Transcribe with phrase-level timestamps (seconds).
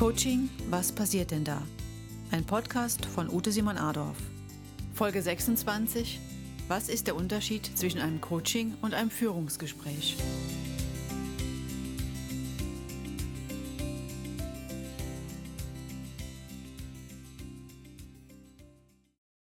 [0.00, 1.60] Coaching, was passiert denn da?
[2.30, 4.16] Ein Podcast von Ute Simon Adorf.
[4.94, 6.18] Folge 26.
[6.68, 10.16] Was ist der Unterschied zwischen einem Coaching und einem Führungsgespräch?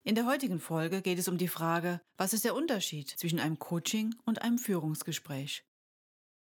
[0.03, 3.59] In der heutigen Folge geht es um die Frage, was ist der Unterschied zwischen einem
[3.59, 5.63] Coaching und einem Führungsgespräch?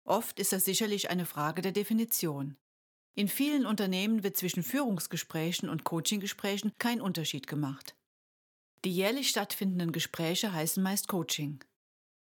[0.04, 2.56] Oft ist das sicherlich eine Frage der Definition.
[3.18, 7.96] In vielen Unternehmen wird zwischen Führungsgesprächen und Coachinggesprächen kein Unterschied gemacht.
[8.84, 11.64] Die jährlich stattfindenden Gespräche heißen meist Coaching.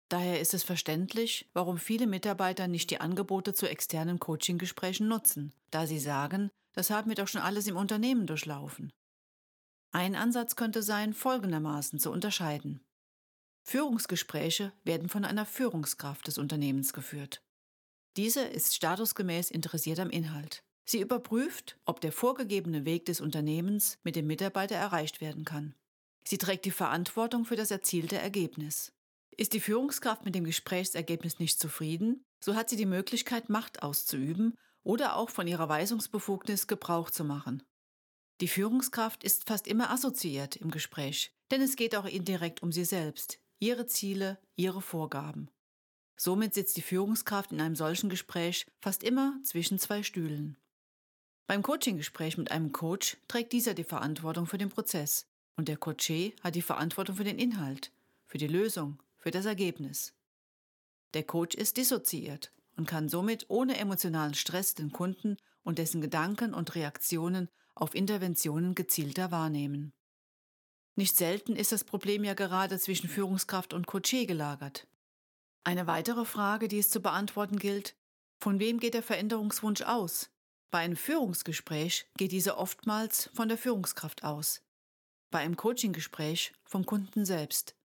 [0.09, 5.89] Daher ist es verständlich, warum viele Mitarbeiter nicht die Angebote zu externen Coachinggesprächen nutzen, da
[5.89, 8.93] sie sagen, das haben wir doch schon alles im Unternehmen durchlaufen.
[9.91, 12.85] Ein Ansatz könnte sein, folgendermaßen zu unterscheiden.
[13.65, 17.43] Führungsgespräche werden von einer Führungskraft des Unternehmens geführt.
[18.17, 20.63] Diese ist statusgemäß interessiert am Inhalt.
[20.85, 25.75] Sie überprüft, ob der vorgegebene Weg des Unternehmens mit dem Mitarbeiter erreicht werden kann.
[26.27, 28.93] Sie trägt die Verantwortung für das erzielte Ergebnis.
[29.37, 34.55] Ist die Führungskraft mit dem Gesprächsergebnis nicht zufrieden, so hat sie die Möglichkeit, Macht auszuüben
[34.83, 37.63] oder auch von ihrer Weisungsbefugnis Gebrauch zu machen.
[38.41, 42.85] Die Führungskraft ist fast immer assoziiert im Gespräch, denn es geht auch indirekt um sie
[42.85, 45.51] selbst, ihre Ziele, ihre Vorgaben.
[46.17, 50.57] Somit sitzt die Führungskraft in einem solchen Gespräch fast immer zwischen zwei Stühlen.
[51.47, 56.35] Beim Coaching-Gespräch mit einem Coach trägt dieser die Verantwortung für den Prozess und der Coachee
[56.43, 57.93] hat die Verantwortung für den Inhalt,
[58.27, 60.15] für die Lösung, für das Ergebnis.
[61.13, 66.55] Der Coach ist dissoziiert und kann somit ohne emotionalen Stress den Kunden und dessen Gedanken
[66.55, 69.93] und Reaktionen auf Interventionen gezielter wahrnehmen.
[70.97, 74.87] Nicht selten ist das Problem ja gerade zwischen Führungskraft und Coachee gelagert.
[75.65, 77.97] Eine weitere Frage, die es zu beantworten gilt,
[78.39, 80.31] von wem geht der Veränderungswunsch aus?
[80.75, 84.61] Bei einem Führungsgespräch geht diese oftmals von der Führungskraft aus.
[85.31, 87.77] Bei einem Coachinggespräch vom Kunden selbst.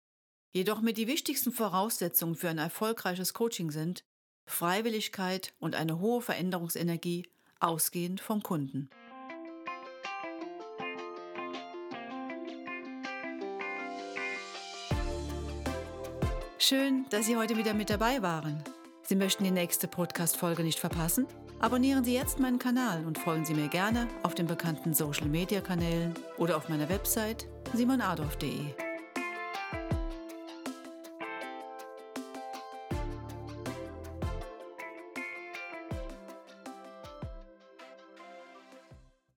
[0.50, 4.04] Jedoch mit die wichtigsten Voraussetzungen für ein erfolgreiches Coaching sind
[4.48, 7.30] Freiwilligkeit und eine hohe Veränderungsenergie,
[7.60, 8.90] ausgehend vom Kunden.
[16.58, 18.64] Schön, dass Sie heute wieder mit dabei waren.
[19.10, 21.26] Sie möchten die nächste Podcast-Folge nicht verpassen?
[21.58, 26.56] Abonnieren Sie jetzt meinen Kanal und folgen Sie mir gerne auf den bekannten Social-Media-Kanälen oder
[26.56, 28.89] auf meiner Website simonadolf.de.